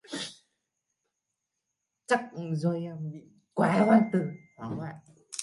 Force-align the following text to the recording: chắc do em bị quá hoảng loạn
chắc 2.07 2.29
do 2.53 2.71
em 2.71 3.11
bị 3.11 3.17
quá 3.53 3.83
hoảng 4.57 4.79
loạn 4.79 4.95